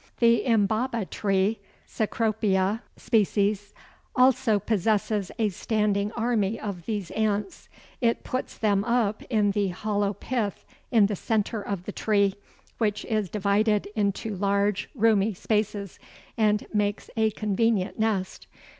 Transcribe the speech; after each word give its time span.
The 0.17 0.43
Imbauba 0.47 1.07
tree 1.11 1.59
(Cecropia 1.87 2.81
spp.) 2.97 3.71
also 4.15 4.57
possesses 4.57 5.31
a 5.37 5.49
standing 5.49 6.11
army 6.13 6.59
of 6.59 6.87
these 6.87 7.11
ants. 7.11 7.69
It 8.01 8.23
puts 8.23 8.57
them 8.57 8.83
up 8.83 9.21
in 9.29 9.51
the 9.51 9.67
hollow 9.67 10.13
pith 10.13 10.65
in 10.89 11.05
the 11.05 11.15
centre 11.15 11.61
of 11.61 11.83
the 11.85 11.91
tree, 11.91 12.33
which 12.79 13.05
is 13.05 13.29
divided 13.29 13.89
into 13.95 14.35
large 14.35 14.89
roomy 14.95 15.35
spaces 15.35 15.99
and 16.35 16.65
makes 16.73 17.11
a 17.15 17.29
convenient 17.29 17.99
nest. 17.99 18.47